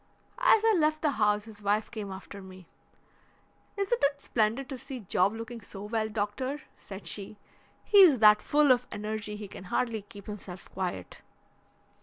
As 0.39 0.63
I 0.65 0.73
left 0.75 1.03
the 1.03 1.11
house 1.11 1.43
his 1.43 1.61
wife 1.61 1.91
came 1.91 2.11
after 2.11 2.41
me. 2.41 2.67
'Isn't 3.77 4.03
it 4.03 4.19
splendid 4.19 4.67
to 4.69 4.77
see 4.79 5.01
Job 5.01 5.31
looking 5.35 5.61
so 5.61 5.83
well, 5.83 6.09
doctor,' 6.09 6.63
said 6.75 7.05
she; 7.05 7.37
'he's 7.83 8.17
that 8.17 8.41
full 8.41 8.71
of 8.71 8.87
energy 8.91 9.35
he 9.35 9.47
can 9.47 9.65
hardly 9.65 10.01
keep 10.01 10.25
himself 10.25 10.71
quiet.' 10.71 11.21